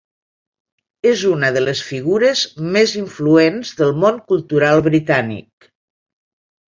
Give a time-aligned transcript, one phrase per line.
[1.09, 2.41] És una de les figures
[2.77, 5.69] més influents del món cultural britànic.